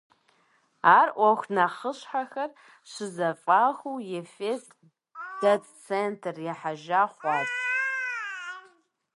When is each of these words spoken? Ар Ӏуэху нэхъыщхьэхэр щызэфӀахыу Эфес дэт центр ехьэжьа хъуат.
Ар 0.97 1.09
Ӏуэху 1.15 1.51
нэхъыщхьэхэр 1.55 2.49
щызэфӀахыу 2.91 3.97
Эфес 4.19 4.63
дэт 5.39 5.63
центр 5.83 6.35
ехьэжьа 6.51 7.03
хъуат. 7.13 7.49